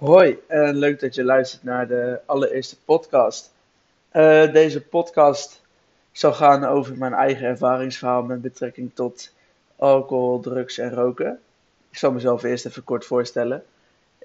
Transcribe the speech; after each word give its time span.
Hoi 0.00 0.38
en 0.46 0.76
leuk 0.76 1.00
dat 1.00 1.14
je 1.14 1.24
luistert 1.24 1.62
naar 1.62 1.88
de 1.88 2.20
allereerste 2.26 2.76
podcast. 2.84 3.52
Eh, 4.08 4.52
deze 4.52 4.82
podcast 4.82 5.62
zal 6.12 6.32
gaan 6.32 6.64
over 6.64 6.98
mijn 6.98 7.12
eigen 7.12 7.46
ervaringsverhaal 7.46 8.22
met 8.22 8.42
betrekking 8.42 8.90
tot 8.94 9.32
alcohol, 9.76 10.40
drugs 10.40 10.78
en 10.78 10.94
roken. 10.94 11.40
Ik 11.90 11.98
zal 11.98 12.12
mezelf 12.12 12.42
eerst 12.42 12.66
even 12.66 12.84
kort 12.84 13.04
voorstellen. 13.04 13.64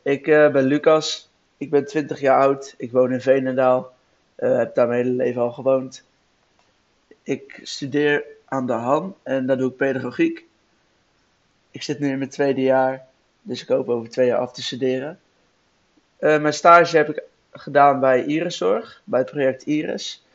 Ik 0.03 0.27
eh, 0.27 0.51
ben 0.51 0.63
Lucas, 0.63 1.29
ik 1.57 1.69
ben 1.69 1.85
20 1.85 2.19
jaar 2.19 2.39
oud, 2.39 2.73
ik 2.77 2.91
woon 2.91 3.11
in 3.11 3.21
Veenendaal, 3.21 3.93
uh, 4.39 4.57
heb 4.57 4.75
daar 4.75 4.87
mijn 4.87 5.03
hele 5.03 5.15
leven 5.15 5.41
al 5.41 5.51
gewoond. 5.51 6.03
Ik 7.23 7.59
studeer 7.63 8.23
aan 8.45 8.67
de 8.67 8.73
Han 8.73 9.15
en 9.23 9.45
daar 9.45 9.57
doe 9.57 9.69
ik 9.69 9.77
pedagogiek. 9.77 10.45
Ik 11.71 11.83
zit 11.83 11.99
nu 11.99 12.09
in 12.09 12.17
mijn 12.17 12.29
tweede 12.29 12.61
jaar, 12.61 13.07
dus 13.41 13.61
ik 13.61 13.67
hoop 13.67 13.89
over 13.89 14.09
twee 14.09 14.27
jaar 14.27 14.39
af 14.39 14.51
te 14.51 14.63
studeren. 14.63 15.19
Uh, 16.19 16.41
mijn 16.41 16.53
stage 16.53 16.97
heb 16.97 17.09
ik 17.09 17.23
gedaan 17.51 17.99
bij 17.99 18.23
Iriszorg, 18.23 19.01
bij 19.03 19.19
het 19.19 19.31
project 19.31 19.63
Iris. 19.63 20.25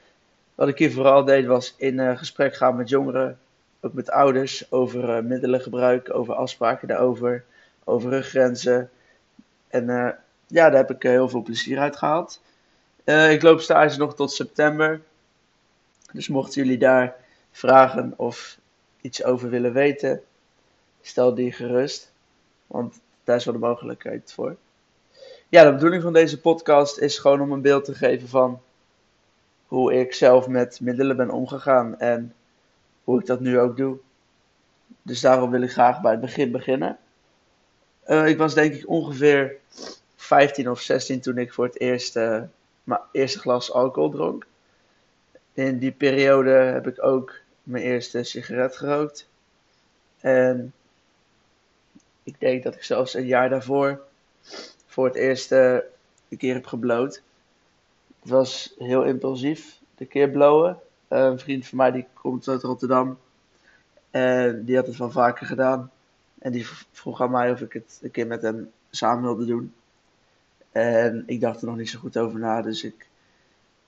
Wat 0.55 0.69
ik 0.69 0.79
hier 0.79 0.93
vooral 0.93 1.25
deed 1.25 1.47
was 1.47 1.75
in 1.77 1.99
uh, 1.99 2.19
gesprek 2.19 2.55
gaan 2.55 2.77
met 2.77 2.89
jongeren, 2.89 3.39
ook 3.81 3.93
met 3.93 4.11
ouders, 4.11 4.73
over 4.73 5.17
uh, 5.17 5.23
middelengebruik, 5.23 6.15
over 6.15 6.35
afspraken 6.35 6.89
daarover, 6.89 7.45
over 7.85 8.11
ruggrenzen. 8.11 8.91
En 9.69 9.87
ja, 10.47 10.71
daar 10.71 10.73
heb 10.73 10.91
ik 10.91 11.03
heel 11.03 11.29
veel 11.29 11.43
plezier 11.43 11.79
uit 11.79 11.97
gehaald. 11.97 12.41
ik 13.05 13.43
loop 13.43 13.61
stage 13.61 13.99
nog 13.99 14.15
tot 14.15 14.33
september. 14.33 15.01
Dus 16.13 16.29
mochten 16.29 16.63
jullie 16.63 16.79
daar 16.79 17.15
vragen 17.51 18.15
of 18.17 18.59
iets 19.01 19.25
over 19.25 19.51
willen 19.51 19.73
weten, 19.73 20.23
stel 21.01 21.35
die 21.35 21.53
gerust. 21.53 22.13
Want 22.67 23.01
daar 23.25 23.37
is 23.37 23.45
wel 23.45 23.55
de 23.55 23.61
mogelijkheid 23.61 24.33
voor. 24.33 24.57
Ja, 25.51 25.65
de 25.65 25.73
bedoeling 25.73 26.03
van 26.03 26.13
deze 26.13 26.41
podcast 26.41 26.99
is 26.99 27.19
gewoon 27.19 27.41
om 27.41 27.53
een 27.53 27.61
beeld 27.61 27.85
te 27.85 27.95
geven 27.95 28.29
van 28.29 28.63
hoe 29.67 29.95
ik 29.95 30.15
zelf 30.15 30.47
met 30.47 30.81
middelen 30.81 31.17
ben 31.17 31.31
omgegaan 31.31 31.99
en 31.99 32.35
hoe 33.05 33.21
ik 33.21 33.27
dat 33.27 33.41
nu 33.41 33.59
ook 33.59 33.77
doe. 33.77 33.99
Dus 35.03 35.21
daarom 35.21 35.51
wil 35.51 35.63
ik 35.63 35.71
graag 35.73 36.01
bij 36.01 36.11
het 36.11 36.21
begin 36.21 36.51
beginnen. 36.51 36.99
Uh, 38.07 38.27
ik 38.27 38.39
was 38.39 38.55
denk 38.55 38.75
ik 38.75 38.89
ongeveer 38.89 39.57
15 40.17 40.71
of 40.71 40.81
16 40.81 41.21
toen 41.21 41.39
ik 41.39 41.53
voor 41.53 41.65
het 41.65 41.81
eerst 41.81 42.17
uh, 42.17 42.43
mijn 42.85 43.01
eerste 43.13 43.39
glas 43.39 43.73
alcohol 43.73 44.11
dronk. 44.11 44.47
In 45.53 45.79
die 45.79 45.93
periode 45.93 46.51
heb 46.51 46.87
ik 46.87 47.03
ook 47.03 47.35
mijn 47.63 47.85
eerste 47.85 48.23
sigaret 48.23 48.77
gerookt. 48.77 49.29
En 50.21 50.73
ik 52.23 52.41
denk 52.41 52.63
dat 52.63 52.75
ik 52.75 52.85
zelfs 52.85 53.15
een 53.15 53.27
jaar 53.27 53.49
daarvoor 53.49 54.01
voor 54.91 55.05
het 55.05 55.15
eerst 55.15 55.53
uh, 55.53 55.79
een 56.29 56.37
keer 56.37 56.55
heb 56.55 56.67
gebloot. 56.67 57.23
Het 58.21 58.31
was 58.31 58.75
heel 58.79 59.03
impulsief, 59.05 59.81
de 59.95 60.07
keer 60.07 60.31
blowen. 60.31 60.79
Uh, 61.09 61.19
een 61.19 61.39
vriend 61.39 61.67
van 61.67 61.79
mij 61.79 61.91
die 61.91 62.07
komt 62.13 62.49
uit 62.49 62.63
Rotterdam. 62.63 63.19
En 64.11 64.65
die 64.65 64.77
had 64.77 64.87
het 64.87 64.97
wel 64.97 65.11
vaker 65.11 65.47
gedaan. 65.47 65.91
En 66.39 66.53
die 66.53 66.67
vroeg 66.93 67.21
aan 67.21 67.31
mij 67.31 67.51
of 67.51 67.61
ik 67.61 67.73
het 67.73 67.99
een 68.03 68.11
keer 68.11 68.27
met 68.27 68.43
hem 68.43 68.71
samen 68.91 69.23
wilde 69.23 69.45
doen. 69.45 69.75
En 70.73 71.23
ik 71.27 71.41
dacht 71.41 71.61
er 71.61 71.67
nog 71.67 71.77
niet 71.77 71.91
zo 71.91 71.99
goed 71.99 72.17
over 72.17 72.39
na. 72.39 72.63
Dus 72.63 72.85
ik, 72.85 73.09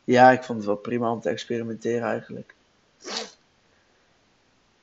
ja, 0.05 0.31
ik 0.31 0.43
vond 0.43 0.59
het 0.59 0.67
wel 0.67 0.77
prima 0.77 1.11
om 1.11 1.21
te 1.21 1.29
experimenteren 1.29 2.09
eigenlijk. 2.09 2.55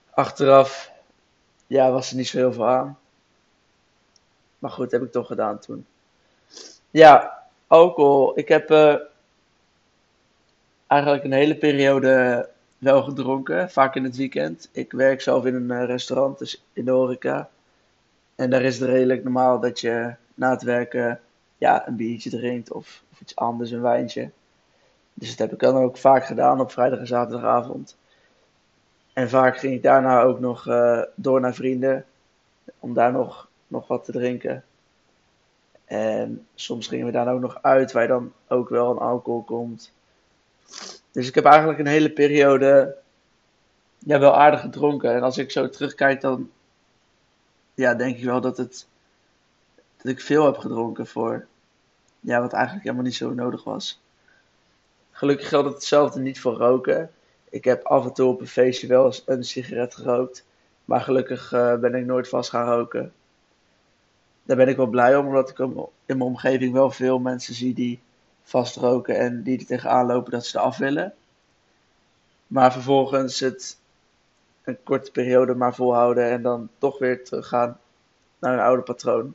Achteraf, 0.10 0.92
ja, 1.68 1.92
was 1.92 2.10
er 2.10 2.16
niet 2.18 2.28
zo 2.28 2.38
heel 2.38 2.54
veel 2.54 2.68
aan. 2.68 3.00
Maar 4.60 4.72
goed, 4.72 4.92
heb 4.92 5.04
ik 5.04 5.12
toch 5.12 5.28
gedaan 5.28 5.60
toen. 5.60 5.86
Ja, 6.92 7.44
alcohol. 7.68 8.40
Ik 8.40 8.48
heb 8.48 8.72
uh, 8.72 8.96
eigenlijk 10.88 11.24
een 11.24 11.32
hele 11.32 11.56
periode 11.56 12.50
wel 12.78 13.04
gedronken, 13.04 13.70
vaak 13.70 13.96
in 13.96 14.04
het 14.04 14.16
weekend. 14.16 14.70
Ik 14.72 14.92
werk 14.92 15.22
zelf 15.22 15.46
in 15.46 15.56
een 15.56 15.82
uh, 15.82 15.86
restaurant, 15.86 16.38
dus 16.38 16.64
in 16.74 16.86
de. 16.86 17.46
En 18.36 18.50
daar 18.50 18.62
is 18.62 18.80
het 18.80 18.90
redelijk 18.90 19.24
normaal 19.24 19.60
dat 19.60 19.80
je 19.80 20.14
na 20.34 20.50
het 20.50 20.62
werken 20.62 21.20
ja, 21.58 21.88
een 21.88 21.96
biertje 21.96 22.30
drinkt 22.30 22.72
of, 22.72 23.04
of 23.12 23.22
iets 23.22 23.36
anders, 23.36 23.72
een 23.72 23.82
wijntje. 23.82 24.30
Dus 25.14 25.30
dat 25.30 25.38
heb 25.38 25.52
ik 25.52 25.60
dan 25.60 25.84
ook 25.84 25.98
vaak 25.98 26.26
gedaan 26.26 26.60
op 26.60 26.72
vrijdag 26.72 27.00
en 27.00 27.08
zaterdagavond. 27.08 27.98
En 29.14 29.30
vaak 29.30 29.58
ging 29.58 29.74
ik 29.74 29.84
daarna 29.84 30.22
ook 30.22 30.40
nog 30.40 30.66
uh, 30.68 31.02
door 31.16 31.40
naar 31.40 31.54
vrienden 31.54 32.06
om 32.80 32.94
daar 32.94 33.12
nog, 33.12 33.48
nog 33.68 33.88
wat 33.88 34.06
te 34.06 34.12
drinken. 34.12 34.64
En 35.90 36.48
soms 36.56 36.88
gingen 36.88 37.06
we 37.06 37.12
dan 37.12 37.30
ook 37.30 37.40
nog 37.40 37.62
uit, 37.62 37.92
waar 37.92 38.08
dan 38.08 38.34
ook 38.48 38.70
wel 38.70 38.92
een 38.92 38.98
alcohol 38.98 39.44
komt. 39.44 39.92
Dus 41.12 41.28
ik 41.28 41.36
heb 41.36 41.46
eigenlijk 41.46 41.80
een 41.80 41.88
hele 41.88 42.12
periode 42.12 42.98
ja, 43.98 44.20
wel 44.20 44.36
aardig 44.36 44.62
gedronken. 44.62 45.16
En 45.16 45.22
als 45.22 45.38
ik 45.38 45.52
zo 45.52 45.70
terugkijk, 45.70 46.22
dan 46.22 46.52
ja, 47.74 47.94
denk 47.94 48.18
ik 48.18 48.24
wel 48.24 48.42
dat, 48.42 48.88
ik 50.02 50.22
veel 50.22 50.46
heb 50.46 50.58
gedronken 50.58 51.08
voor 51.08 51.46
ja, 52.20 52.42
wat 52.42 52.54
eigenlijk 52.54 52.84
helemaal 52.84 53.06
niet 53.06 53.16
zo 53.16 53.34
nodig 53.34 53.64
was. 53.64 54.02
Gelukkig 55.12 55.50
geldt 55.50 55.74
hetzelfde 55.74 56.20
niet 56.20 56.40
voor 56.40 56.54
roken. 56.54 57.12
Ik 57.50 57.64
heb 57.64 57.84
af 57.84 58.06
en 58.06 58.14
toe 58.14 58.28
op 58.28 58.40
een 58.40 58.48
feestje 58.48 58.88
wel 58.88 59.06
eens 59.06 59.24
een 59.26 59.44
sigaret 59.44 59.96
gerookt. 59.96 60.46
Maar 60.86 61.02
gelukkig 61.02 61.52
uh, 61.52 61.76
ben 61.76 61.96
ik 61.96 62.06
nooit 62.06 62.30
vast 62.30 62.50
gaan 62.50 62.66
roken 62.66 63.14
daar 64.50 64.58
ben 64.58 64.68
ik 64.68 64.78
wel 64.78 64.88
blij 64.88 65.16
om, 65.16 65.28
omdat 65.28 65.50
ik 65.50 65.60
in 65.60 65.92
mijn 66.06 66.22
omgeving 66.22 66.74
wel 66.74 66.92
veel 66.92 67.20
mensen 67.20 67.54
zie 67.54 67.74
die 67.74 68.00
vastroken 68.44 69.18
en 69.18 69.44
die 69.44 69.60
er 69.60 69.66
tegenaan 69.66 70.06
lopen 70.06 70.32
dat 70.32 70.46
ze 70.46 70.58
eraf 70.58 70.78
willen. 70.78 71.14
Maar 72.48 72.72
vervolgens 72.72 73.40
het 73.40 73.78
een 74.64 74.78
korte 74.84 75.12
periode 75.12 75.56
maar 75.56 75.76
volhouden 75.76 76.30
en 76.30 76.42
dan 76.42 76.70
toch 76.78 77.00
weer 77.00 77.24
teruggaan 77.24 77.80
naar 78.40 78.54
een 78.54 78.60
oude 78.60 78.82
patroon. 78.82 79.34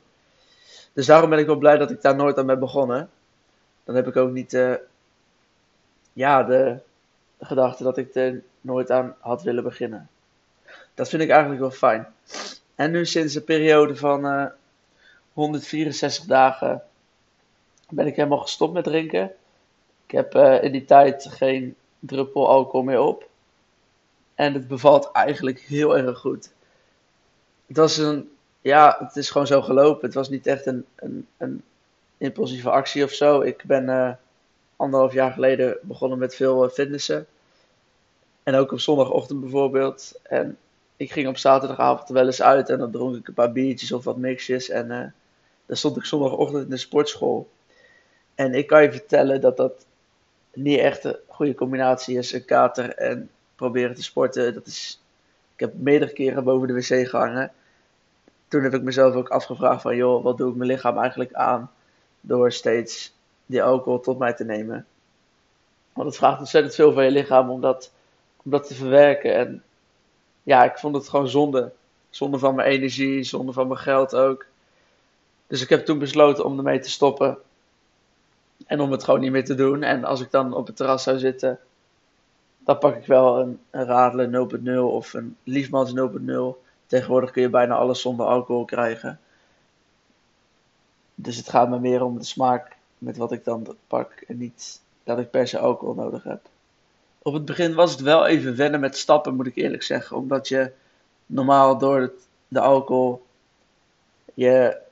Dus 0.93 1.05
daarom 1.05 1.29
ben 1.29 1.39
ik 1.39 1.45
wel 1.45 1.55
blij 1.55 1.77
dat 1.77 1.91
ik 1.91 2.01
daar 2.01 2.15
nooit 2.15 2.37
aan 2.37 2.45
ben 2.45 2.59
begonnen. 2.59 3.09
Dan 3.83 3.95
heb 3.95 4.07
ik 4.07 4.15
ook 4.15 4.31
niet 4.31 4.53
uh, 4.53 4.73
ja, 6.13 6.43
de, 6.43 6.79
gedachte 7.39 7.83
dat 7.83 7.97
ik 7.97 8.15
er 8.15 8.41
nooit 8.61 8.91
aan 8.91 9.15
had 9.19 9.43
willen 9.43 9.63
beginnen. 9.63 10.09
Dat 10.93 11.09
vind 11.09 11.21
ik 11.21 11.29
eigenlijk 11.29 11.61
wel 11.61 11.71
fijn. 11.71 12.07
En 12.75 12.91
nu 12.91 13.05
sinds 13.05 13.33
de 13.33 13.41
periode 13.41 13.95
van 13.95 14.25
uh, 14.25 14.45
164 15.35 16.25
dagen 16.25 16.83
ben 17.89 18.07
ik 18.07 18.15
helemaal 18.15 18.37
gestopt 18.37 18.73
met 18.73 18.83
drinken. 18.83 19.31
Ik 20.05 20.11
heb 20.11 20.35
uh, 20.35 20.63
in 20.63 20.71
die 20.71 20.85
tijd 20.85 21.27
geen 21.29 21.75
druppel 21.99 22.49
alcohol 22.49 22.83
meer 22.83 22.99
op. 22.99 23.29
En 24.35 24.53
het 24.53 24.67
bevalt 24.67 25.11
eigenlijk 25.11 25.59
heel 25.59 25.97
erg 25.97 26.19
goed. 26.19 26.51
Het 27.65 27.77
was 27.77 27.97
een, 27.97 28.29
ja, 28.61 28.97
het 28.99 29.15
is 29.15 29.29
gewoon 29.29 29.47
zo 29.47 29.61
gelopen. 29.61 30.05
Het 30.05 30.13
was 30.13 30.29
niet 30.29 30.47
echt 30.47 30.65
een, 30.65 30.85
een, 30.95 31.27
een 31.37 31.63
impulsieve 32.17 32.69
actie 32.69 33.03
of 33.03 33.11
zo. 33.11 33.41
Ik 33.41 33.63
ben 33.65 33.83
uh, 33.83 34.11
anderhalf 34.75 35.13
jaar 35.13 35.31
geleden 35.31 35.77
begonnen 35.81 36.17
met 36.17 36.35
veel 36.35 36.65
uh, 36.65 36.71
fitnessen. 36.71 37.27
En 38.43 38.55
ook 38.55 38.71
op 38.71 38.79
zondagochtend 38.79 39.39
bijvoorbeeld. 39.39 40.19
En 40.23 40.57
ik 40.97 41.11
ging 41.11 41.27
op 41.27 41.37
zaterdagavond 41.37 42.09
wel 42.09 42.25
eens 42.25 42.41
uit 42.41 42.69
en 42.69 42.77
dan 42.77 42.91
dronk 42.91 43.15
ik 43.15 43.27
een 43.27 43.33
paar 43.33 43.51
biertjes 43.51 43.91
of 43.91 44.03
wat 44.03 44.17
mixjes. 44.17 44.69
En 44.69 45.13
dan 45.65 45.77
stond 45.77 45.97
ik 45.97 46.05
zondagochtend 46.05 46.63
in 46.63 46.69
de 46.69 46.77
sportschool. 46.77 47.49
En 48.35 48.53
ik 48.53 48.67
kan 48.67 48.81
je 48.81 48.91
vertellen 48.91 49.41
dat 49.41 49.57
dat 49.57 49.85
niet 50.53 50.79
echt 50.79 51.03
een 51.03 51.17
goede 51.27 51.55
combinatie 51.55 52.17
is. 52.17 52.33
Een 52.33 52.45
kater 52.45 52.95
en 52.95 53.29
proberen 53.55 53.95
te 53.95 54.03
sporten. 54.03 54.53
Dat 54.53 54.65
is, 54.65 55.01
ik 55.53 55.59
heb 55.59 55.73
meerdere 55.77 56.13
keren 56.13 56.43
boven 56.43 56.67
de 56.67 56.73
wc 56.73 57.07
gehangen. 57.09 57.51
Toen 58.47 58.63
heb 58.63 58.73
ik 58.73 58.81
mezelf 58.81 59.15
ook 59.15 59.29
afgevraagd 59.29 59.81
van, 59.81 59.95
joh, 59.95 60.23
wat 60.23 60.37
doe 60.37 60.49
ik 60.49 60.55
mijn 60.55 60.69
lichaam 60.69 60.97
eigenlijk 60.97 61.33
aan? 61.33 61.71
Door 62.21 62.51
steeds 62.51 63.13
die 63.45 63.63
alcohol 63.63 63.99
tot 63.99 64.17
mij 64.17 64.33
te 64.33 64.43
nemen. 64.43 64.85
Want 65.93 66.07
het 66.07 66.17
vraagt 66.17 66.39
ontzettend 66.39 66.75
veel 66.75 66.93
van 66.93 67.03
je 67.03 67.11
lichaam 67.11 67.49
om 67.49 67.61
dat, 67.61 67.91
om 68.43 68.51
dat 68.51 68.67
te 68.67 68.75
verwerken. 68.75 69.35
En 69.35 69.63
ja, 70.43 70.63
ik 70.63 70.77
vond 70.77 70.95
het 70.95 71.09
gewoon 71.09 71.29
zonde. 71.29 71.71
Zonde 72.09 72.39
van 72.39 72.55
mijn 72.55 72.69
energie, 72.69 73.23
zonde 73.23 73.53
van 73.53 73.67
mijn 73.67 73.79
geld 73.79 74.15
ook. 74.15 74.45
Dus 75.47 75.61
ik 75.61 75.69
heb 75.69 75.85
toen 75.85 75.99
besloten 75.99 76.45
om 76.45 76.57
ermee 76.57 76.79
te 76.79 76.89
stoppen. 76.89 77.37
En 78.65 78.79
om 78.79 78.91
het 78.91 79.03
gewoon 79.03 79.19
niet 79.19 79.31
meer 79.31 79.45
te 79.45 79.55
doen. 79.55 79.83
En 79.83 80.03
als 80.03 80.21
ik 80.21 80.31
dan 80.31 80.53
op 80.53 80.67
het 80.67 80.75
terras 80.75 81.03
zou 81.03 81.17
zitten, 81.17 81.59
dan 82.65 82.77
pak 82.77 82.95
ik 82.95 83.05
wel 83.05 83.39
een, 83.39 83.59
Radler 83.71 84.47
0.0 84.67 84.79
of 84.79 85.13
een 85.13 85.37
Liefmans 85.43 85.93
0.0. 85.95 86.63
Tegenwoordig 86.87 87.31
kun 87.31 87.41
je 87.41 87.49
bijna 87.49 87.75
alles 87.75 88.01
zonder 88.01 88.25
alcohol 88.25 88.65
krijgen. 88.65 89.19
Dus 91.15 91.37
het 91.37 91.49
gaat 91.49 91.69
me 91.69 91.79
meer 91.79 92.03
om 92.03 92.17
de 92.17 92.23
smaak 92.23 92.75
met 92.97 93.17
wat 93.17 93.31
ik 93.31 93.43
dan 93.43 93.75
pak 93.87 94.11
en 94.27 94.37
niet 94.37 94.81
dat 95.03 95.19
ik 95.19 95.29
per 95.29 95.47
se 95.47 95.59
alcohol 95.59 95.93
nodig 95.93 96.23
heb. 96.23 96.41
Op 97.21 97.33
het 97.33 97.45
begin 97.45 97.73
was 97.73 97.91
het 97.91 98.01
wel 98.01 98.25
even 98.25 98.55
wennen 98.55 98.79
met 98.79 98.97
stappen, 98.97 99.35
moet 99.35 99.47
ik 99.47 99.55
eerlijk 99.55 99.83
zeggen. 99.83 100.17
Omdat 100.17 100.47
je 100.47 100.71
normaal 101.25 101.77
door 101.77 102.13
de 102.47 102.59
alcohol 102.59 103.25
je 104.33 104.83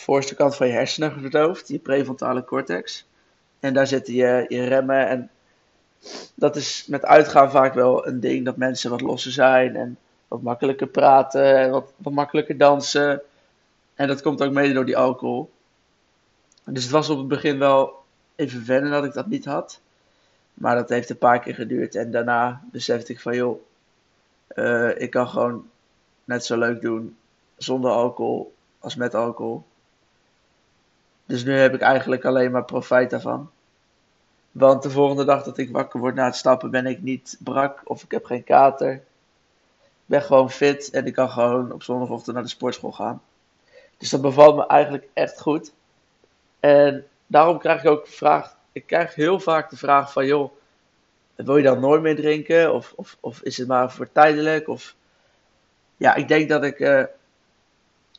voorste 0.00 0.34
kant 0.34 0.56
van 0.56 0.66
je 0.66 0.72
hersenen 0.72 1.12
verdooft, 1.12 1.68
je 1.68 1.78
prefrontale 1.78 2.44
cortex. 2.44 3.06
En 3.60 3.74
daar 3.74 3.86
zitten 3.86 4.14
je, 4.14 4.44
je 4.48 4.64
remmen. 4.64 5.08
En 5.08 5.30
dat 6.34 6.56
is 6.56 6.86
met 6.86 7.04
uitgaan 7.04 7.50
vaak 7.50 7.74
wel 7.74 8.06
een 8.06 8.20
ding 8.20 8.44
dat 8.44 8.56
mensen 8.56 8.90
wat 8.90 9.00
losser 9.00 9.32
zijn 9.32 9.76
en 9.76 9.98
wat 10.28 10.42
makkelijker 10.42 10.86
praten 10.86 11.58
en 11.58 11.70
wat, 11.70 11.92
wat 11.96 12.12
makkelijker 12.12 12.58
dansen. 12.58 13.22
En 13.94 14.08
dat 14.08 14.22
komt 14.22 14.42
ook 14.42 14.52
mede 14.52 14.72
door 14.72 14.86
die 14.86 14.96
alcohol. 14.96 15.50
Dus 16.64 16.82
het 16.82 16.92
was 16.92 17.10
op 17.10 17.18
het 17.18 17.28
begin 17.28 17.58
wel 17.58 18.04
even 18.34 18.66
wennen 18.66 18.90
dat 18.90 19.04
ik 19.04 19.12
dat 19.12 19.26
niet 19.26 19.44
had. 19.44 19.80
Maar 20.54 20.74
dat 20.74 20.88
heeft 20.88 21.10
een 21.10 21.18
paar 21.18 21.40
keer 21.40 21.54
geduurd. 21.54 21.94
En 21.94 22.10
daarna 22.10 22.62
besefte 22.72 23.12
ik 23.12 23.20
van 23.20 23.36
joh, 23.36 23.60
uh, 24.54 25.00
ik 25.00 25.10
kan 25.10 25.28
gewoon 25.28 25.70
net 26.24 26.44
zo 26.44 26.58
leuk 26.58 26.80
doen 26.80 27.16
zonder 27.56 27.90
alcohol 27.90 28.54
als 28.78 28.94
met 28.94 29.14
alcohol. 29.14 29.64
Dus 31.26 31.44
nu 31.44 31.58
heb 31.58 31.74
ik 31.74 31.80
eigenlijk 31.80 32.24
alleen 32.24 32.50
maar 32.50 32.64
profijt 32.64 33.10
daarvan. 33.10 33.50
Want 34.52 34.82
de 34.82 34.90
volgende 34.90 35.24
dag 35.24 35.42
dat 35.42 35.58
ik 35.58 35.70
wakker 35.70 36.00
word 36.00 36.14
na 36.14 36.24
het 36.24 36.36
stappen 36.36 36.70
ben 36.70 36.86
ik 36.86 37.02
niet 37.02 37.36
brak 37.38 37.80
of 37.84 38.02
ik 38.02 38.10
heb 38.10 38.24
geen 38.24 38.44
kater. 38.44 38.92
Ik 38.92 39.02
ben 40.06 40.22
gewoon 40.22 40.50
fit 40.50 40.90
en 40.90 41.06
ik 41.06 41.12
kan 41.12 41.30
gewoon 41.30 41.72
op 41.72 41.82
zondagochtend 41.82 42.34
naar 42.34 42.44
de 42.44 42.50
sportschool 42.50 42.92
gaan. 42.92 43.22
Dus 43.96 44.10
dat 44.10 44.20
bevalt 44.20 44.56
me 44.56 44.66
eigenlijk 44.66 45.08
echt 45.12 45.40
goed. 45.40 45.72
En 46.60 47.06
daarom 47.26 47.58
krijg 47.58 47.84
ik 47.84 47.90
ook 47.90 48.06
vraag, 48.06 48.56
ik 48.72 48.86
krijg 48.86 49.14
heel 49.14 49.40
vaak 49.40 49.70
de 49.70 49.76
vraag 49.76 50.12
van 50.12 50.26
joh, 50.26 50.52
wil 51.34 51.56
je 51.56 51.62
dan 51.62 51.80
nooit 51.80 52.02
meer 52.02 52.16
drinken? 52.16 52.74
Of, 52.74 52.92
of, 52.96 53.16
of 53.20 53.40
is 53.40 53.56
het 53.56 53.68
maar 53.68 53.92
voor 53.92 54.12
tijdelijk? 54.12 54.68
Of 54.68 54.94
ja, 55.96 56.14
ik 56.14 56.28
denk 56.28 56.48
dat 56.48 56.64
ik 56.64 56.78
uh, 56.78 57.04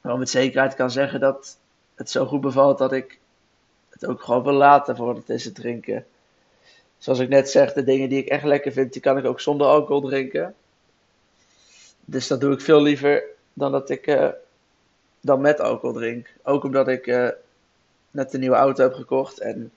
wel 0.01 0.17
met 0.17 0.29
zekerheid 0.29 0.75
kan 0.75 0.91
zeggen 0.91 1.19
dat 1.19 1.57
het 1.97 2.09
zo 2.09 2.25
goed 2.25 2.41
bevalt 2.41 2.77
dat 2.77 2.91
ik 2.91 3.19
het 3.89 4.05
ook 4.05 4.21
gewoon 4.21 4.43
wil 4.43 4.53
laten 4.53 4.95
voor 4.95 5.15
het 5.15 5.29
is 5.29 5.45
het 5.45 5.55
drinken. 5.55 6.05
Zoals 6.97 7.19
ik 7.19 7.29
net 7.29 7.49
zeg, 7.49 7.73
de 7.73 7.83
dingen 7.83 8.09
die 8.09 8.19
ik 8.19 8.27
echt 8.27 8.43
lekker 8.43 8.71
vind, 8.71 8.93
die 8.93 9.01
kan 9.01 9.17
ik 9.17 9.25
ook 9.25 9.39
zonder 9.39 9.67
alcohol 9.67 10.01
drinken. 10.01 10.55
Dus 12.05 12.27
dat 12.27 12.41
doe 12.41 12.53
ik 12.53 12.61
veel 12.61 12.81
liever 12.81 13.23
dan 13.53 13.71
dat 13.71 13.89
ik 13.89 14.07
uh, 14.07 14.29
dan 15.21 15.41
met 15.41 15.59
alcohol 15.59 15.95
drink. 15.95 16.33
Ook 16.43 16.63
omdat 16.63 16.87
ik 16.87 17.07
uh, 17.07 17.29
net 18.11 18.33
een 18.33 18.39
nieuwe 18.39 18.55
auto 18.55 18.83
heb 18.83 18.93
gekocht 18.93 19.39
en 19.39 19.71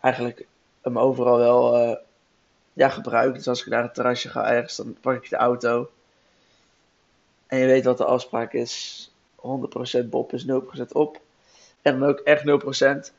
eigenlijk 0.00 0.46
hem 0.80 0.98
overal 0.98 1.38
wel 1.38 1.80
uh, 1.80 1.96
ja, 2.72 2.88
gebruik. 2.88 3.34
Dus 3.34 3.48
als 3.48 3.60
ik 3.60 3.66
naar 3.66 3.82
het 3.82 3.94
terrasje 3.94 4.28
ga 4.28 4.50
ergens, 4.50 4.76
dan 4.76 4.96
pak 5.00 5.24
ik 5.24 5.30
de 5.30 5.36
auto. 5.36 5.90
En 7.46 7.58
je 7.58 7.66
weet 7.66 7.84
wat 7.84 7.98
de 7.98 8.04
afspraak 8.04 8.52
is. 8.52 9.10
100% 9.36 10.08
Bob 10.08 10.32
is 10.32 10.46
0% 10.46 10.52
op. 10.92 11.20
En 11.82 12.02
ook 12.02 12.18
echt 12.18 12.44
0%. 13.10 13.12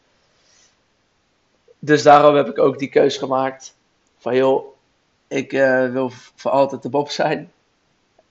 Dus 1.80 2.04
daarom 2.04 2.36
heb 2.36 2.48
ik 2.48 2.60
ook 2.60 2.80
die 2.80 2.90
keus 2.90 3.18
gemaakt. 3.18 3.76
Van 4.18 4.36
joh, 4.36 4.76
ik 5.28 5.54
uh, 5.54 5.92
wil 5.92 6.10
voor 6.36 6.52
altijd 6.52 6.82
de 6.82 6.90
Bob 6.90 7.10
zijn. 7.10 7.52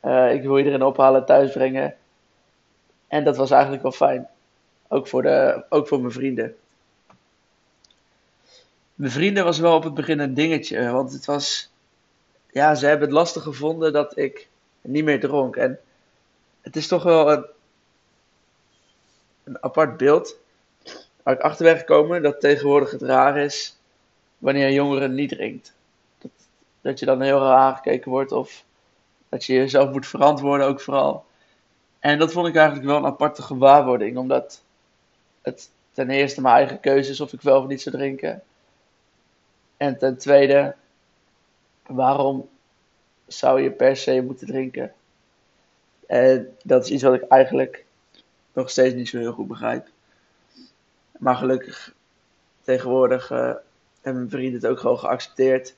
Uh, 0.05 0.35
ik 0.35 0.43
wil 0.43 0.59
iedereen 0.59 0.83
ophalen 0.83 1.21
en 1.21 1.27
thuis 1.27 1.53
brengen. 1.53 1.97
En 3.09 3.25
dat 3.25 3.37
was 3.37 3.51
eigenlijk 3.51 3.83
wel 3.83 3.93
fijn. 3.93 4.29
Ook 4.89 5.09
voor, 5.09 5.23
de, 5.23 5.65
ook 5.69 5.89
voor 5.89 6.01
mijn 6.01 6.13
vrienden. 6.13 6.57
Mijn 8.95 9.13
vrienden 9.13 9.45
was 9.45 9.59
wel 9.59 9.75
op 9.75 9.85
het 9.85 9.95
begin 9.95 10.19
een 10.19 10.35
dingetje. 10.35 10.91
Want 10.91 11.13
het 11.13 11.25
was. 11.25 11.71
Ja, 12.51 12.75
ze 12.75 12.87
hebben 12.87 13.07
het 13.09 13.17
lastig 13.17 13.43
gevonden 13.43 13.93
dat 13.93 14.17
ik 14.17 14.49
niet 14.81 15.05
meer 15.05 15.21
dronk. 15.21 15.57
En 15.57 15.79
het 16.61 16.77
is 16.77 16.89
toch 16.89 17.03
wel 17.03 17.33
een, 17.33 17.45
een 19.45 19.63
apart 19.63 19.97
beeld 19.97 20.37
waar 21.23 21.35
ik 21.35 21.41
achter 21.41 21.65
ben 21.65 21.79
gekomen 21.79 22.23
dat 22.23 22.41
tegenwoordig 22.41 22.91
het 22.91 23.03
raar 23.03 23.39
is 23.39 23.77
wanneer 24.39 24.67
een 24.67 24.73
jongere 24.73 25.09
niet 25.09 25.29
drinkt. 25.29 25.75
Dat, 26.19 26.31
dat 26.81 26.99
je 26.99 27.07
dan 27.07 27.21
heel 27.21 27.39
raar 27.39 27.59
aangekeken 27.59 28.11
wordt 28.11 28.33
of 28.33 28.65
dat 29.29 29.45
je 29.45 29.53
jezelf 29.53 29.91
moet 29.91 30.07
verantwoorden 30.07 30.67
ook 30.67 30.81
vooral. 30.81 31.25
En 31.99 32.19
dat 32.19 32.33
vond 32.33 32.49
ik 32.49 32.57
eigenlijk 32.57 32.87
wel 32.87 32.97
een 32.97 33.07
aparte 33.07 33.43
gewaarwording, 33.43 34.17
omdat 34.17 34.63
het 35.43 35.71
ten 35.93 36.11
eerste 36.11 36.41
mijn 36.41 36.55
eigen 36.55 36.81
keuze 36.81 37.11
is 37.11 37.21
of 37.21 37.33
ik 37.33 37.41
wel 37.41 37.61
of 37.61 37.67
niet 37.67 37.83
zou 37.83 37.97
drinken. 37.97 38.43
En 39.77 39.99
ten 39.99 40.19
tweede, 40.19 40.75
waarom 41.87 42.49
zou 43.27 43.63
je 43.63 43.71
per 43.71 43.97
se 43.97 44.23
moeten 44.23 44.47
drinken? 44.47 44.93
En 46.07 46.57
dat 46.63 46.85
is 46.85 46.91
iets 46.91 47.03
wat 47.03 47.15
ik 47.15 47.23
eigenlijk 47.23 47.85
nog 48.53 48.71
steeds 48.71 48.95
niet 48.95 49.09
zo 49.09 49.19
heel 49.19 49.33
goed 49.33 49.49
begrijp. 49.49 49.89
Maar 51.19 51.37
gelukkig, 51.37 51.95
tegenwoordig 52.61 53.31
uh, 53.31 53.39
hebben 54.01 54.23
mijn 54.23 54.31
vrienden 54.31 54.61
het 54.61 54.67
ook 54.67 54.79
gewoon 54.79 54.99
geaccepteerd. 54.99 55.75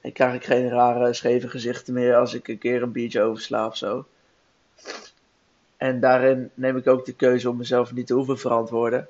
En 0.00 0.12
krijg 0.12 0.34
ik 0.34 0.44
geen 0.44 0.68
rare 0.68 1.12
scheve 1.12 1.48
gezichten 1.48 1.94
meer 1.94 2.16
als 2.16 2.34
ik 2.34 2.48
een 2.48 2.58
keer 2.58 2.82
een 2.82 2.92
biertje 2.92 3.22
oversla 3.22 3.66
of 3.66 3.76
zo. 3.76 4.06
En 5.76 6.00
daarin 6.00 6.50
neem 6.54 6.76
ik 6.76 6.86
ook 6.86 7.04
de 7.04 7.14
keuze 7.14 7.50
om 7.50 7.56
mezelf 7.56 7.92
niet 7.92 8.06
te 8.06 8.14
hoeven 8.14 8.38
verantwoorden. 8.38 9.08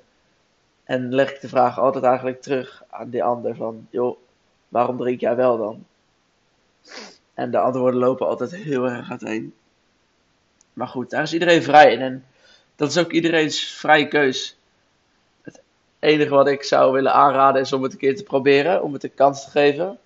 En 0.85 1.15
leg 1.15 1.35
ik 1.35 1.41
de 1.41 1.49
vraag 1.49 1.79
altijd 1.79 2.05
eigenlijk 2.05 2.43
terug 2.43 2.83
aan 2.91 3.11
die 3.11 3.25
ander 3.25 3.57
van, 3.57 3.87
joh, 3.91 4.19
waarom 4.69 4.97
drink 4.97 5.21
jij 5.21 5.37
wel 5.37 5.57
dan? 5.57 5.85
En 7.35 7.51
de 7.51 7.59
antwoorden 7.59 8.01
lopen 8.01 8.27
altijd 8.27 8.55
heel 8.55 8.89
erg 8.89 9.11
uiteen. 9.11 9.55
Maar 10.73 10.89
goed, 10.89 11.11
daar 11.11 11.23
is 11.23 11.33
iedereen 11.33 11.63
vrij 11.63 11.93
in. 11.93 12.01
En 12.01 12.25
dat 12.77 12.91
is 12.91 12.99
ook 12.99 13.13
iedereen's 13.13 13.65
vrije 13.65 14.09
keus 14.09 14.57
enige 16.05 16.35
wat 16.35 16.49
ik 16.49 16.63
zou 16.63 16.93
willen 16.93 17.13
aanraden 17.13 17.61
is 17.61 17.73
om 17.73 17.83
het 17.83 17.93
een 17.93 17.99
keer 17.99 18.17
te 18.17 18.23
proberen, 18.23 18.83
om 18.83 18.93
het 18.93 19.05
een 19.05 19.15
kans 19.15 19.45
te 19.45 19.51
geven. 19.51 19.99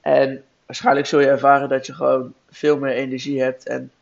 En 0.00 0.44
waarschijnlijk 0.66 1.06
zul 1.06 1.20
je 1.20 1.28
ervaren 1.28 1.68
dat 1.68 1.86
je 1.86 1.94
gewoon 1.94 2.34
veel 2.50 2.78
meer 2.78 2.92
energie 2.92 3.42
hebt. 3.42 3.66
En 3.66 3.92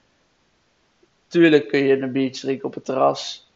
tuurlijk 1.27 1.69
kun 1.69 1.85
je 1.85 2.01
een 2.01 2.13
biertje 2.13 2.41
drinken 2.41 2.67
op 2.67 2.75
het 2.75 2.85
terras. 2.85 3.51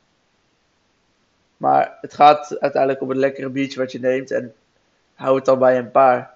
Maar 1.56 1.99
het 2.00 2.14
gaat 2.14 2.61
uiteindelijk 2.61 3.02
om 3.02 3.11
een 3.11 3.17
lekkere 3.17 3.49
biertje 3.49 3.81
wat 3.81 3.93
je 3.93 4.00
neemt. 4.00 4.31
En 4.31 4.55
hou 5.14 5.37
het 5.37 5.44
dan 5.44 5.58
bij 5.58 5.79
een 5.79 5.91
paar. 5.91 6.34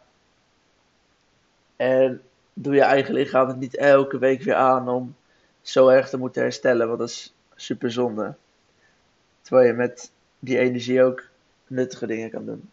En 1.76 2.22
doe 2.52 2.74
je 2.74 2.82
eigen 2.82 3.14
lichaam 3.14 3.48
het 3.48 3.58
niet 3.58 3.76
elke 3.76 4.18
week 4.18 4.42
weer 4.42 4.54
aan 4.54 4.88
om 4.88 5.16
zo 5.62 5.88
erg 5.88 6.08
te 6.08 6.18
moeten 6.18 6.42
herstellen. 6.42 6.86
Want 6.86 6.98
dat 6.98 7.08
is 7.08 7.34
super 7.62 7.90
zonde. 7.92 8.34
Terwijl 9.42 9.66
je 9.66 9.72
met 9.72 10.10
die 10.38 10.58
energie 10.58 11.02
ook 11.02 11.22
nuttige 11.66 12.06
dingen 12.06 12.30
kan 12.30 12.46
doen. 12.46 12.70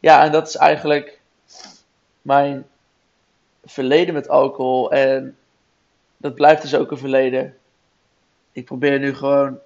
Ja, 0.00 0.24
en 0.24 0.32
dat 0.32 0.48
is 0.48 0.56
eigenlijk 0.56 1.20
mijn 2.22 2.66
verleden 3.64 4.14
met 4.14 4.28
alcohol. 4.28 4.92
En 4.92 5.36
dat 6.16 6.34
blijft 6.34 6.62
dus 6.62 6.74
ook 6.74 6.90
een 6.90 6.98
verleden. 6.98 7.56
Ik 8.52 8.64
probeer 8.64 8.98
nu 8.98 9.14
gewoon 9.14 9.58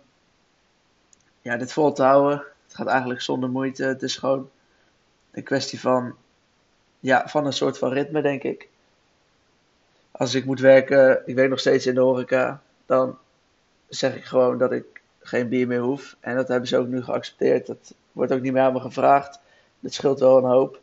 ja, 1.43 1.57
dit 1.57 1.73
vol 1.73 1.93
te 1.93 2.03
houden. 2.03 2.45
Het 2.65 2.75
gaat 2.75 2.87
eigenlijk 2.87 3.21
zonder 3.21 3.51
moeite. 3.51 3.85
Het 3.85 4.03
is 4.03 4.17
gewoon 4.17 4.51
een 5.31 5.43
kwestie 5.43 5.81
van, 5.81 6.15
ja, 7.01 7.29
van 7.29 7.47
een 7.47 7.53
soort 7.53 7.79
van 7.79 7.93
ritme, 7.93 8.23
denk 8.23 8.43
ik. 8.43 8.69
Als 10.11 10.35
ik 10.35 10.45
moet 10.45 10.61
werken, 10.61 11.23
ik 11.27 11.35
werk 11.35 11.51
nog 11.51 11.61
steeds 11.61 11.87
in 11.87 11.95
de 11.95 12.01
horeca, 12.01 12.63
dan 12.87 13.19
zeg 13.89 14.17
ik 14.17 14.25
gewoon 14.25 14.59
dat 14.59 14.73
ik 14.73 14.85
geen 15.21 15.49
bier 15.49 15.67
meer 15.67 15.81
hoef. 15.81 16.17
En 16.21 16.37
dat 16.37 16.49
hebben 16.49 16.69
ze 16.69 16.79
ook 16.79 16.87
nu 16.87 17.03
geaccepteerd. 17.03 17.67
Dat 17.67 17.95
wordt 18.13 18.33
ook 18.33 18.41
niet 18.41 18.53
meer 18.53 18.63
aan 18.63 18.73
me 18.73 18.81
gevraagd. 18.81 19.41
Dat 19.81 19.93
scheelt 19.93 20.21
wel 20.21 20.37
een 20.39 20.51
hoop. 20.51 20.81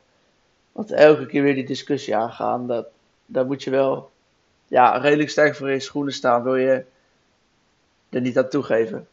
Want 0.71 0.91
elke 0.91 1.25
keer 1.25 1.43
weer 1.43 1.55
die 1.55 1.65
discussie 1.65 2.15
aangaan, 2.15 2.67
dat, 2.67 2.87
daar 3.25 3.45
moet 3.45 3.63
je 3.63 3.69
wel 3.69 4.11
ja, 4.67 4.97
redelijk 4.97 5.29
sterk 5.29 5.55
voor 5.55 5.67
in 5.67 5.73
je 5.73 5.79
schoenen 5.79 6.13
staan. 6.13 6.43
Wil 6.43 6.55
je 6.55 6.85
er 8.09 8.21
niet 8.21 8.37
aan 8.37 8.49
toegeven. 8.49 9.07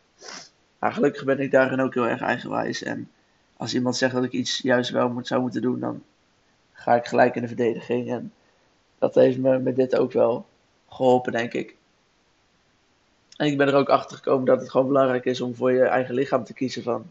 Maar 0.79 0.93
gelukkig 0.93 1.25
ben 1.25 1.41
ik 1.41 1.51
daarin 1.51 1.81
ook 1.81 1.95
heel 1.95 2.07
erg 2.07 2.21
eigenwijs. 2.21 2.83
En 2.83 3.11
als 3.57 3.75
iemand 3.75 3.97
zegt 3.97 4.15
dat 4.15 4.25
ik 4.25 4.33
iets 4.33 4.59
juist 4.59 4.91
wel 4.91 5.09
moet, 5.09 5.27
zou 5.27 5.41
moeten 5.41 5.63
doen, 5.63 5.81
dan 5.81 6.03
ga 6.73 6.95
ik 6.95 7.07
gelijk 7.07 7.35
in 7.35 7.43
de 7.43 7.49
verdediging. 7.49 8.11
En 8.11 8.33
dat 8.99 9.15
heeft 9.15 9.39
me 9.39 9.59
met 9.59 9.77
dit 9.77 9.97
ook 9.97 10.13
wel 10.13 10.47
geholpen, 10.89 11.33
denk 11.33 11.53
ik. 11.53 11.77
En 13.41 13.47
ik 13.47 13.57
ben 13.57 13.69
er 13.69 13.75
ook 13.75 13.89
achter 13.89 14.17
gekomen 14.17 14.45
dat 14.45 14.61
het 14.61 14.71
gewoon 14.71 14.87
belangrijk 14.87 15.25
is 15.25 15.41
om 15.41 15.55
voor 15.55 15.73
je 15.73 15.83
eigen 15.83 16.15
lichaam 16.15 16.45
te 16.45 16.53
kiezen 16.53 16.83
van. 16.83 17.11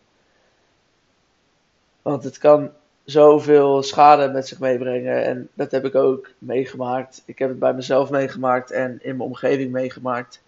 Want 2.02 2.24
het 2.24 2.38
kan 2.38 2.72
zoveel 3.04 3.84
schade 3.84 4.32
met 4.32 4.48
zich 4.48 4.60
meebrengen. 4.60 5.24
En 5.24 5.50
dat 5.54 5.72
heb 5.72 5.86
ik 5.86 5.96
ook 5.96 6.30
meegemaakt. 6.38 7.24
Ik 7.26 7.40
heb 7.40 7.50
het 7.50 7.60
bij 7.60 7.74
mezelf 7.74 8.10
meegemaakt 8.10 8.72
en 8.72 8.92
in 8.92 9.18
mijn 9.18 9.30
omgeving 9.30 9.72
meegemaakt. 9.72 10.42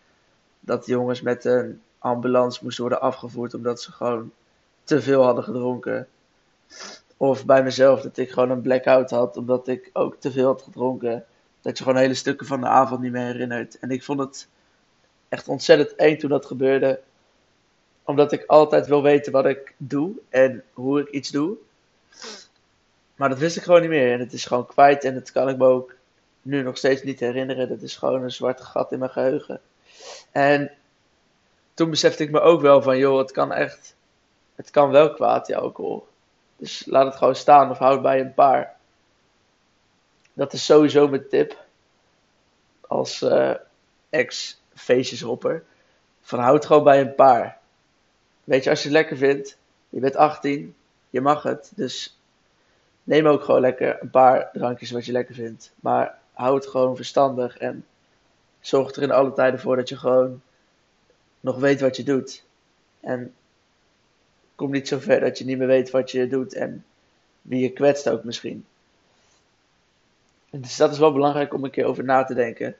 Dat 0.59 0.85
jongens 0.85 1.21
met 1.21 1.45
een 1.45 1.81
ambulance 1.99 2.59
moesten 2.63 2.83
worden 2.83 3.01
afgevoerd 3.01 3.53
omdat 3.53 3.81
ze 3.81 3.91
gewoon 3.91 4.31
te 4.83 5.01
veel 5.01 5.23
hadden 5.23 5.43
gedronken. 5.43 6.07
Of 7.17 7.45
bij 7.45 7.63
mezelf 7.63 8.01
dat 8.01 8.17
ik 8.17 8.31
gewoon 8.31 8.49
een 8.49 8.61
blackout 8.61 9.09
had 9.09 9.37
omdat 9.37 9.67
ik 9.67 9.89
ook 9.93 10.15
te 10.19 10.31
veel 10.31 10.47
had 10.47 10.61
gedronken. 10.61 11.25
Dat 11.61 11.77
je 11.77 11.83
gewoon 11.83 11.99
hele 11.99 12.13
stukken 12.13 12.47
van 12.47 12.61
de 12.61 12.67
avond 12.67 13.01
niet 13.01 13.11
meer 13.11 13.25
herinnert. 13.25 13.79
En 13.79 13.91
ik 13.91 14.03
vond 14.03 14.19
het 14.19 14.47
echt 15.31 15.47
ontzettend 15.47 15.95
eng 15.95 16.17
toen 16.17 16.29
dat 16.29 16.45
gebeurde. 16.45 16.99
Omdat 18.03 18.31
ik 18.31 18.43
altijd 18.47 18.87
wil 18.87 19.01
weten 19.01 19.31
wat 19.31 19.45
ik 19.45 19.73
doe 19.77 20.11
en 20.29 20.63
hoe 20.73 21.01
ik 21.01 21.09
iets 21.09 21.29
doe. 21.29 21.57
Maar 23.15 23.29
dat 23.29 23.37
wist 23.37 23.57
ik 23.57 23.63
gewoon 23.63 23.81
niet 23.81 23.89
meer. 23.89 24.13
En 24.13 24.19
het 24.19 24.33
is 24.33 24.45
gewoon 24.45 24.65
kwijt. 24.67 25.03
En 25.03 25.13
dat 25.13 25.31
kan 25.31 25.49
ik 25.49 25.57
me 25.57 25.65
ook 25.65 25.95
nu 26.41 26.61
nog 26.61 26.77
steeds 26.77 27.03
niet 27.03 27.19
herinneren. 27.19 27.69
Dat 27.69 27.81
is 27.81 27.95
gewoon 27.95 28.23
een 28.23 28.31
zwart 28.31 28.61
gat 28.61 28.91
in 28.91 28.99
mijn 28.99 29.11
geheugen. 29.11 29.61
En 30.31 30.71
toen 31.73 31.89
besefte 31.89 32.23
ik 32.23 32.31
me 32.31 32.39
ook 32.39 32.61
wel 32.61 32.81
van, 32.81 32.97
joh, 32.97 33.17
het 33.17 33.31
kan 33.31 33.53
echt, 33.53 33.95
het 34.55 34.69
kan 34.69 34.89
wel 34.89 35.13
kwaad, 35.13 35.45
die 35.45 35.57
alcohol. 35.57 36.07
Dus 36.57 36.85
laat 36.85 37.05
het 37.05 37.15
gewoon 37.15 37.35
staan 37.35 37.69
of 37.69 37.77
houd 37.77 38.01
bij 38.01 38.19
een 38.19 38.33
paar. 38.33 38.75
Dat 40.33 40.53
is 40.53 40.65
sowieso 40.65 41.07
mijn 41.07 41.27
tip. 41.29 41.57
Als 42.87 43.21
uh, 43.21 43.53
ex-feestjeshopper. 44.73 45.63
Van 46.21 46.39
houd 46.39 46.65
gewoon 46.65 46.83
bij 46.83 47.01
een 47.01 47.15
paar. 47.15 47.57
Weet 48.43 48.63
je, 48.63 48.69
als 48.69 48.79
je 48.79 48.87
het 48.87 48.97
lekker 48.97 49.17
vindt, 49.17 49.57
je 49.89 49.99
bent 49.99 50.15
18, 50.15 50.75
je 51.09 51.21
mag 51.21 51.43
het. 51.43 51.71
Dus 51.75 52.19
neem 53.03 53.27
ook 53.27 53.43
gewoon 53.43 53.61
lekker 53.61 54.01
een 54.01 54.09
paar 54.09 54.49
drankjes 54.53 54.91
wat 54.91 55.05
je 55.05 55.11
lekker 55.11 55.35
vindt. 55.35 55.71
Maar 55.79 56.17
hou 56.33 56.55
het 56.55 56.67
gewoon 56.67 56.95
verstandig 56.95 57.57
en 57.57 57.85
zorg 58.59 58.95
er 58.95 59.01
in 59.01 59.11
alle 59.11 59.33
tijden 59.33 59.59
voor 59.59 59.75
dat 59.75 59.89
je 59.89 59.97
gewoon 59.97 60.41
nog 61.39 61.57
weet 61.57 61.81
wat 61.81 61.95
je 61.95 62.03
doet. 62.03 62.43
En 62.99 63.33
kom 64.55 64.71
niet 64.71 64.87
zo 64.87 64.99
ver 64.99 65.19
dat 65.19 65.37
je 65.37 65.45
niet 65.45 65.57
meer 65.57 65.67
weet 65.67 65.89
wat 65.89 66.11
je 66.11 66.27
doet 66.27 66.53
en 66.53 66.85
wie 67.41 67.61
je 67.61 67.71
kwetst 67.71 68.09
ook 68.09 68.23
misschien. 68.23 68.65
En 70.49 70.61
dus 70.61 70.75
dat 70.75 70.91
is 70.91 70.99
wel 70.99 71.13
belangrijk 71.13 71.53
om 71.53 71.63
een 71.63 71.71
keer 71.71 71.85
over 71.85 72.03
na 72.03 72.23
te 72.23 72.33
denken. 72.33 72.75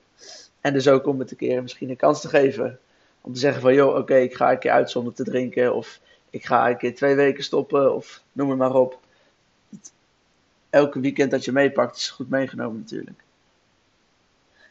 En 0.62 0.74
dus 0.74 0.88
ook 0.88 1.08
om 1.08 1.20
het 1.20 1.32
een 1.32 1.38
keer 1.38 1.62
misschien 1.62 1.90
een 1.90 1.96
kans 1.96 2.22
te 2.22 2.28
geven. 2.28 2.80
Om 3.22 3.34
te 3.34 3.40
zeggen 3.40 3.62
van, 3.62 3.74
joh, 3.74 3.96
oké, 3.96 4.16
ik 4.16 4.36
ga 4.36 4.52
een 4.52 4.60
keer 4.60 4.72
uit 4.72 4.92
zonder 4.92 5.14
te 5.14 5.24
drinken. 5.24 5.76
Of 5.76 6.00
ik 6.30 6.46
ga 6.46 6.70
een 6.70 6.78
keer 6.78 6.96
twee 6.96 7.16
weken 7.16 7.44
stoppen. 7.44 7.96
Of 7.96 8.22
noem 8.32 8.50
het 8.50 8.58
maar 8.58 8.76
op. 8.76 9.00
Elke 10.70 11.00
weekend 11.00 11.32
dat 11.32 11.46
je 11.46 11.52
meepakt 11.52 11.98
is 11.98 12.10
goed 12.10 12.30
meegenomen 12.30 12.80
natuurlijk. 12.80 13.24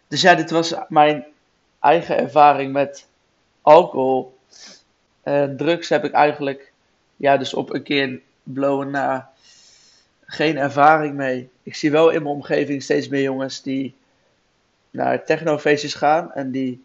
Dus 0.08 0.20
ja, 0.20 0.34
dit 0.34 0.50
was 0.50 0.74
mijn 0.88 1.24
eigen 1.80 2.18
ervaring 2.18 2.72
met 2.72 3.06
alcohol. 3.62 4.38
En 5.22 5.56
drugs 5.56 5.88
heb 5.88 6.04
ik 6.04 6.12
eigenlijk, 6.12 6.72
ja, 7.16 7.36
dus 7.36 7.54
op 7.54 7.74
een 7.74 7.82
keer 7.82 8.20
blowen 8.42 8.90
na 8.90 9.32
geen 10.24 10.58
ervaring 10.58 11.14
mee. 11.14 11.48
Ik 11.62 11.74
zie 11.74 11.90
wel 11.90 12.10
in 12.10 12.22
mijn 12.22 12.34
omgeving 12.34 12.82
steeds 12.82 13.08
meer 13.08 13.22
jongens 13.22 13.62
die 13.62 13.94
naar 14.90 15.24
technofeestjes 15.24 15.94
gaan 15.94 16.32
en 16.32 16.50
die 16.50 16.84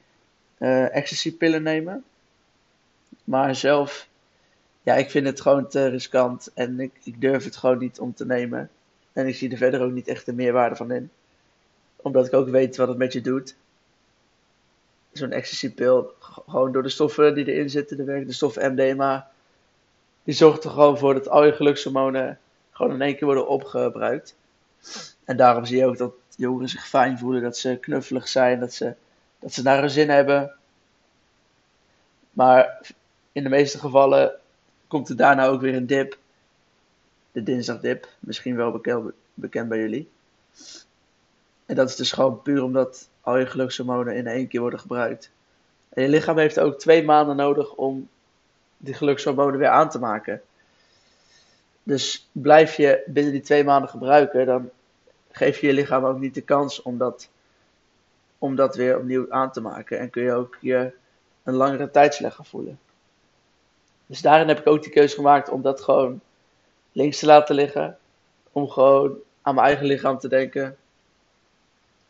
uh, 0.58 0.96
ecstasy-pillen 0.96 1.64
nemen. 1.64 2.04
Maar 3.24 3.56
zelf, 3.56 4.08
ja, 4.82 4.96
ik 4.96 5.10
vind 5.10 5.26
het 5.26 5.42
gewoon 5.42 5.68
te 5.68 5.88
riskant 5.88 6.52
en 6.54 6.80
ik, 6.80 6.92
ik 7.04 7.22
durf 7.22 7.44
het 7.44 7.56
gewoon 7.56 7.78
niet 7.78 8.00
om 8.00 8.14
te 8.14 8.26
nemen. 8.26 8.70
En 9.14 9.28
ik 9.28 9.36
zie 9.36 9.52
er 9.52 9.58
verder 9.58 9.82
ook 9.82 9.92
niet 9.92 10.08
echt 10.08 10.26
de 10.26 10.34
meerwaarde 10.34 10.76
van 10.76 10.92
in. 10.92 11.10
Omdat 11.96 12.26
ik 12.26 12.34
ook 12.34 12.50
weet 12.50 12.76
wat 12.76 12.88
het 12.88 12.98
met 12.98 13.14
je 13.14 13.22
doet. 13.22 13.56
Zo'n 15.12 15.32
ecstasy-pil, 15.32 16.14
gewoon 16.20 16.72
door 16.72 16.84
de 16.84 16.90
stoffen 16.90 17.36
die 17.36 17.54
erin 17.54 17.70
zitten, 17.70 17.98
de, 17.98 18.26
de 18.26 18.34
stof 18.34 18.56
MDMA, 18.56 19.32
die 20.24 20.34
zorgt 20.34 20.64
er 20.64 20.70
gewoon 20.70 20.98
voor 20.98 21.14
dat 21.14 21.30
al 21.30 21.46
je 21.46 21.52
gelukshormonen 21.52 22.40
gewoon 22.72 22.94
in 22.94 23.02
één 23.02 23.16
keer 23.16 23.26
worden 23.26 23.48
opgebruikt. 23.48 24.36
En 25.24 25.38
daarom 25.38 25.66
zie 25.66 25.78
je 25.78 25.86
ook 25.86 25.98
dat 25.98 26.14
jongeren 26.38 26.70
zich 26.70 26.88
fijn 26.88 27.18
voelen, 27.18 27.42
dat 27.42 27.58
ze 27.58 27.78
knuffelig 27.82 28.28
zijn, 28.28 28.60
dat 28.60 28.74
ze, 28.74 28.94
dat 29.40 29.54
ze 29.54 29.62
naar 29.62 29.80
hun 29.80 29.90
zin 29.90 30.10
hebben. 30.10 30.56
Maar 32.32 32.82
in 33.32 33.44
de 33.44 33.50
meeste 33.50 33.80
gevallen 33.80 34.34
komt 34.88 35.10
er 35.10 35.16
daarna 35.16 35.46
ook 35.46 35.62
weer 35.62 35.76
een 35.76 35.88
dip. 35.88 36.18
De 37.32 37.44
dinsdagdip, 37.44 38.08
misschien 38.20 38.56
wel 38.56 38.72
bekend, 38.72 39.12
bekend 39.34 39.70
bij 39.70 39.80
jullie. 39.80 40.10
En 41.66 41.76
dat 41.76 41.90
is 41.90 41.96
dus 41.96 42.12
gewoon 42.12 42.42
puur 42.42 42.64
omdat 42.64 43.10
al 43.22 43.38
je 43.38 43.46
gelukshormonen 43.46 44.16
in 44.16 44.28
één 44.28 44.48
keer 44.48 44.62
worden 44.62 44.80
gebruikt. 44.80 45.32
En 45.90 46.04
je 46.04 46.10
lichaam 46.10 46.38
heeft 46.38 46.60
ook 46.60 46.80
twee 46.80 47.04
maanden 47.04 47.36
nodig 47.36 47.74
om 47.74 48.10
die 48.78 48.94
gelukshormonen 48.94 49.60
weer 49.60 49.70
aan 49.70 49.90
te 49.90 50.00
maken. 50.00 50.42
Dus 51.84 52.30
blijf 52.32 52.76
je 52.76 53.04
binnen 53.06 53.32
die 53.32 53.42
twee 53.42 53.64
maanden 53.64 53.90
gebruiken, 53.90 54.46
dan 54.46 54.70
geef 55.36 55.60
je 55.60 55.68
je 55.68 55.74
lichaam 55.74 56.06
ook 56.06 56.20
niet 56.20 56.34
de 56.34 56.42
kans 56.42 56.82
om 56.82 56.98
dat, 56.98 57.30
om 58.38 58.56
dat 58.56 58.76
weer 58.76 58.98
opnieuw 58.98 59.32
aan 59.32 59.52
te 59.52 59.62
maken. 59.62 60.00
En 60.00 60.10
kun 60.10 60.24
je 60.24 60.34
ook 60.34 60.58
je 60.62 60.94
een 61.44 61.54
langere 61.54 61.92
tijd 61.92 62.14
slecht 62.14 62.36
gaan 62.36 62.46
voelen. 62.46 62.80
Dus 64.06 64.22
daarin 64.22 64.48
heb 64.48 64.60
ik 64.60 64.68
ook 64.68 64.84
die 64.84 64.92
keuze 64.92 65.16
gemaakt 65.16 65.50
om 65.50 65.62
dat 65.62 65.82
gewoon 65.82 66.22
links 66.92 67.20
te 67.20 67.26
laten 67.26 67.56
liggen. 67.56 67.98
Om 68.52 68.70
gewoon 68.70 69.18
aan 69.42 69.56
mijn 69.56 69.68
eigen 69.68 69.86
lichaam 69.86 70.20
te 70.20 70.28
denken. 70.28 70.78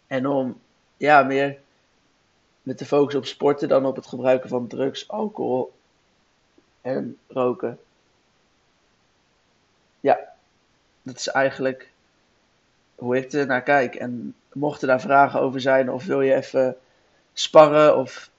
En 0.07 0.27
om 0.27 0.61
ja, 0.97 1.23
meer 1.23 1.57
met 2.61 2.79
de 2.79 2.85
focus 2.85 3.15
op 3.15 3.25
sporten 3.25 3.67
dan 3.67 3.85
op 3.85 3.95
het 3.95 4.07
gebruiken 4.07 4.49
van 4.49 4.67
drugs, 4.67 5.07
alcohol 5.07 5.73
en 6.81 7.17
roken. 7.27 7.79
Ja, 9.99 10.19
dat 11.01 11.15
is 11.15 11.27
eigenlijk 11.27 11.93
hoe 12.95 13.17
ik 13.17 13.31
er 13.31 13.45
naar 13.45 13.63
kijk. 13.63 13.95
En 13.95 14.35
mochten 14.53 14.87
daar 14.87 15.01
vragen 15.01 15.39
over 15.39 15.61
zijn, 15.61 15.91
of 15.91 16.05
wil 16.05 16.21
je 16.21 16.33
even 16.33 16.77
sparren, 17.33 17.97
of 17.97 18.29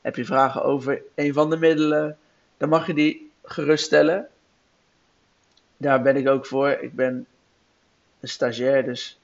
heb 0.00 0.16
je 0.16 0.24
vragen 0.24 0.64
over 0.64 1.02
een 1.14 1.32
van 1.32 1.50
de 1.50 1.56
middelen, 1.56 2.18
dan 2.56 2.68
mag 2.68 2.86
je 2.86 2.94
die 2.94 3.30
gerust 3.44 3.84
stellen. 3.84 4.28
Daar 5.76 6.02
ben 6.02 6.16
ik 6.16 6.28
ook 6.28 6.46
voor. 6.46 6.68
Ik 6.68 6.94
ben 6.94 7.26
een 8.20 8.28
stagiair, 8.28 8.84
dus 8.84 9.18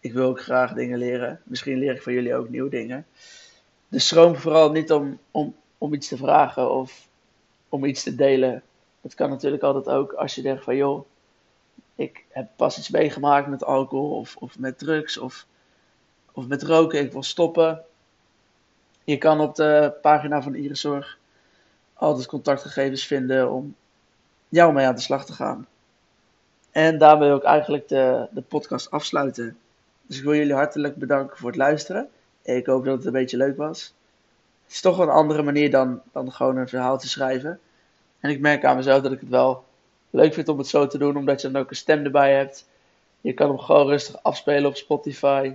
ik 0.00 0.12
wil 0.12 0.28
ook 0.28 0.40
graag 0.40 0.72
dingen 0.72 0.98
leren. 0.98 1.40
Misschien 1.44 1.78
leer 1.78 1.94
ik 1.94 2.02
van 2.02 2.12
jullie 2.12 2.34
ook 2.34 2.48
nieuwe 2.48 2.70
dingen. 2.70 3.06
Dus 3.88 4.08
schroom 4.08 4.36
vooral 4.36 4.70
niet 4.70 4.92
om, 4.92 5.18
om, 5.30 5.54
om 5.78 5.94
iets 5.94 6.08
te 6.08 6.16
vragen 6.16 6.70
of 6.70 7.08
om 7.68 7.84
iets 7.84 8.02
te 8.02 8.14
delen. 8.14 8.62
Dat 9.00 9.14
kan 9.14 9.30
natuurlijk 9.30 9.62
altijd 9.62 9.96
ook 9.96 10.12
als 10.12 10.34
je 10.34 10.42
denkt 10.42 10.64
van 10.64 10.76
joh, 10.76 11.04
ik 11.98 12.24
heb 12.28 12.48
pas 12.56 12.78
iets 12.78 12.90
meegemaakt 12.90 13.46
met 13.46 13.64
alcohol 13.64 14.18
of, 14.18 14.36
of 14.36 14.58
met 14.58 14.78
drugs 14.78 15.18
of, 15.18 15.46
of 16.32 16.46
met 16.46 16.62
roken. 16.62 17.00
Ik 17.00 17.12
wil 17.12 17.22
stoppen. 17.22 17.84
Je 19.04 19.18
kan 19.18 19.40
op 19.40 19.54
de 19.54 19.92
pagina 20.02 20.42
van 20.42 20.54
Iriszorg 20.54 21.18
altijd 21.94 22.26
contactgegevens 22.26 23.06
vinden 23.06 23.50
om 23.50 23.74
jou 24.48 24.72
mee 24.72 24.86
aan 24.86 24.94
de 24.94 25.00
slag 25.00 25.24
te 25.24 25.32
gaan. 25.32 25.66
En 26.70 26.98
daarmee 26.98 27.30
ook 27.30 27.42
eigenlijk 27.42 27.88
de, 27.88 28.26
de 28.30 28.42
podcast 28.42 28.90
afsluiten. 28.90 29.58
Dus 30.06 30.18
ik 30.18 30.24
wil 30.24 30.34
jullie 30.34 30.54
hartelijk 30.54 30.96
bedanken 30.96 31.36
voor 31.36 31.48
het 31.48 31.58
luisteren. 31.58 32.08
Ik 32.42 32.66
hoop 32.66 32.84
dat 32.84 32.96
het 32.96 33.06
een 33.06 33.12
beetje 33.12 33.36
leuk 33.36 33.56
was. 33.56 33.94
Het 34.64 34.72
is 34.72 34.80
toch 34.80 34.98
een 34.98 35.08
andere 35.08 35.42
manier 35.42 35.70
dan, 35.70 36.00
dan 36.12 36.32
gewoon 36.32 36.56
een 36.56 36.68
verhaal 36.68 36.98
te 36.98 37.08
schrijven. 37.08 37.60
En 38.20 38.30
ik 38.30 38.40
merk 38.40 38.64
aan 38.64 38.76
mezelf 38.76 39.02
dat 39.02 39.12
ik 39.12 39.20
het 39.20 39.28
wel 39.28 39.66
leuk 40.10 40.34
vind 40.34 40.48
om 40.48 40.58
het 40.58 40.66
zo 40.66 40.86
te 40.86 40.98
doen, 40.98 41.16
omdat 41.16 41.40
je 41.40 41.50
dan 41.50 41.62
ook 41.62 41.70
een 41.70 41.76
stem 41.76 42.04
erbij 42.04 42.34
hebt. 42.34 42.68
Je 43.20 43.32
kan 43.32 43.48
hem 43.48 43.58
gewoon 43.58 43.86
rustig 43.86 44.22
afspelen 44.22 44.66
op 44.66 44.76
Spotify. 44.76 45.52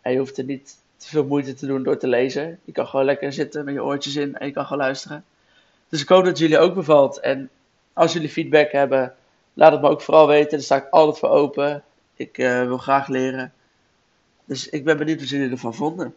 En 0.00 0.12
je 0.12 0.18
hoeft 0.18 0.38
er 0.38 0.44
niet 0.44 0.76
te 0.96 1.08
veel 1.08 1.24
moeite 1.24 1.54
te 1.54 1.66
doen 1.66 1.82
door 1.82 1.96
te 1.96 2.08
lezen. 2.08 2.60
Je 2.64 2.72
kan 2.72 2.86
gewoon 2.86 3.04
lekker 3.04 3.32
zitten 3.32 3.64
met 3.64 3.74
je 3.74 3.84
oortjes 3.84 4.16
in 4.16 4.38
en 4.38 4.46
je 4.46 4.52
kan 4.52 4.66
gewoon 4.66 4.82
luisteren. 4.82 5.24
Dus 5.88 6.00
ik 6.00 6.08
hoop 6.08 6.24
dat 6.24 6.38
jullie 6.38 6.58
ook 6.58 6.74
bevalt. 6.74 7.20
En 7.20 7.50
als 7.92 8.12
jullie 8.12 8.28
feedback 8.28 8.72
hebben, 8.72 9.14
laat 9.54 9.72
het 9.72 9.80
me 9.80 9.88
ook 9.88 10.02
vooral 10.02 10.26
weten. 10.26 10.50
Daar 10.50 10.60
sta 10.60 10.76
ik 10.76 10.88
altijd 10.90 11.18
voor 11.18 11.28
open. 11.28 11.84
Ik 12.14 12.38
uh, 12.38 12.66
wil 12.66 12.78
graag 12.78 13.08
leren. 13.08 13.52
Dus 14.44 14.68
ik 14.68 14.84
ben 14.84 14.96
benieuwd 14.96 15.20
wat 15.20 15.28
jullie 15.28 15.50
ervan 15.50 15.74
vonden. 15.74 16.14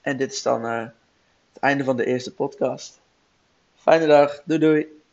En 0.00 0.16
dit 0.16 0.32
is 0.32 0.42
dan 0.42 0.64
uh, 0.64 0.86
het 1.52 1.62
einde 1.62 1.84
van 1.84 1.96
de 1.96 2.04
eerste 2.04 2.34
podcast. 2.34 3.00
Fijne 3.76 4.06
dag. 4.06 4.42
Doei 4.44 4.60
doei. 4.60 5.03